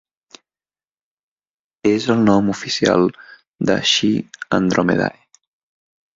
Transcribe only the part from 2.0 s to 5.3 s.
el nom oficial de xi Andromedae.